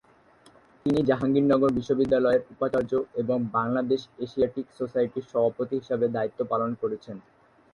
তিনি 0.85 0.99
জাহাঙ্গীরনগর 1.09 1.69
বিশ্ববিদ্যালয়ের 1.71 2.45
উপাচার্য 2.53 2.91
এবং 3.15 3.37
বাংলাদেশ 3.53 4.01
এশিয়াটিক 4.19 4.65
সোসাইটির 4.79 5.29
সভাপতি 5.31 5.75
হিসেবে 5.81 6.05
দায়িত্ব 6.09 6.39
পালন 6.51 6.71
করেছেন। 6.81 7.17